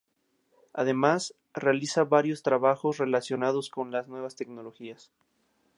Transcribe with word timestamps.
Además, 0.73 1.35
realiza 1.53 2.05
varios 2.05 2.41
trabajos 2.41 2.97
relacionados 2.97 3.69
con 3.69 3.91
las 3.91 4.07
nuevas 4.07 4.35
tecnologías. 4.35 5.11